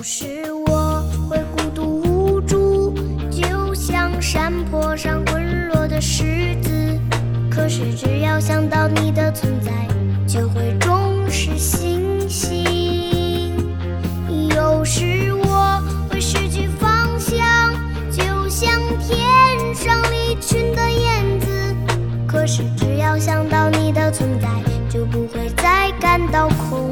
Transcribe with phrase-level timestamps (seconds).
[0.00, 2.94] 有时我会孤独无助，
[3.30, 6.98] 就像山坡上滚落的石子。
[7.50, 9.70] 可是只要想到你的存在，
[10.26, 13.54] 就会重是星星。
[14.56, 17.70] 有时我会失去方向，
[18.10, 19.20] 就像天
[19.74, 21.76] 上离群的燕子。
[22.26, 24.48] 可是只要想到你的存在，
[24.88, 26.89] 就不会再感到空。